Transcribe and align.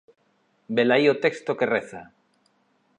Velaí 0.75 1.05
o 1.13 1.19
texto 1.23 1.57
que 1.59 1.69
reza: 1.75 2.01